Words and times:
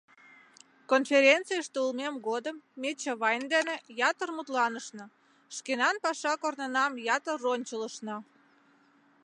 Конференцийыште 0.91 1.77
улмем 1.85 2.15
годым 2.27 2.57
ме 2.81 2.89
Чавайн 3.01 3.43
дене 3.53 3.75
ятыр 4.09 4.29
мутланышна, 4.37 5.05
шкенан 5.55 5.95
паша 6.03 6.33
корнынам 6.41 6.91
ятыр 7.17 7.37
рончылышна. 7.45 8.17